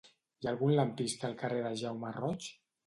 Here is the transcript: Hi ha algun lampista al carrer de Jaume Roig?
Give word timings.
Hi 0.43 0.47
ha 0.47 0.49
algun 0.53 0.73
lampista 0.79 1.31
al 1.31 1.39
carrer 1.43 1.63
de 1.69 1.77
Jaume 1.85 2.17
Roig? 2.21 2.53